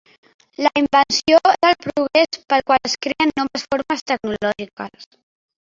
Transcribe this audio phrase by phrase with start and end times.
[0.67, 5.07] La "invenció" és el procés pel qual es creen noves formes tecnològiques.